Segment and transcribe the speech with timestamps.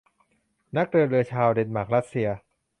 [0.75, 2.29] นักเดินเรือชาวเดนมาร์กรัสเซีย